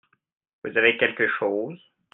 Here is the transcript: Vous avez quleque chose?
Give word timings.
Vous 0.63 0.75
avez 0.79 0.97
quleque 0.97 1.27
chose? 1.27 1.79